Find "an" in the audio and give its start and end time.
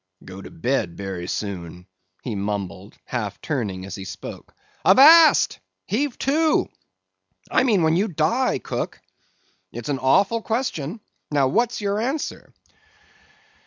9.89-9.99